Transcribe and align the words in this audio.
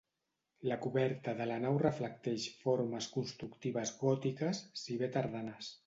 La 0.69 0.77
coberta 0.85 1.35
de 1.41 1.47
la 1.51 1.59
nau 1.67 1.77
reflecteix 1.85 2.47
formes 2.65 3.11
constructives 3.19 3.97
gòtiques, 4.05 4.65
si 4.87 5.03
bé 5.05 5.17
tardanes. 5.19 5.75